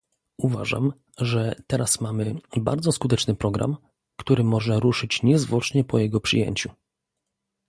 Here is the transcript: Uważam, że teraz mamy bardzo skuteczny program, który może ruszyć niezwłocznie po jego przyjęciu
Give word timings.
Uważam, 0.37 0.93
że 1.17 1.55
teraz 1.67 2.01
mamy 2.01 2.35
bardzo 2.57 2.91
skuteczny 2.91 3.35
program, 3.35 3.77
który 4.19 4.43
może 4.43 4.79
ruszyć 4.79 5.23
niezwłocznie 5.23 5.83
po 5.83 5.99
jego 5.99 6.19
przyjęciu 6.21 6.71